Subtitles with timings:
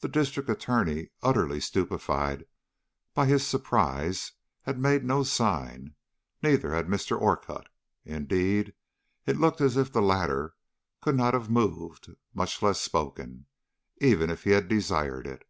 [0.00, 2.44] The District Attorney, utterly stupefied
[3.14, 4.32] by his surprise,
[4.64, 5.94] had made no sign;
[6.42, 7.18] neither had Mr.
[7.18, 7.68] Orcutt.
[8.04, 8.74] Indeed,
[9.24, 10.56] it looked as if the latter
[11.00, 13.46] could not have moved, much less spoken,
[13.96, 15.48] even if he had desired it.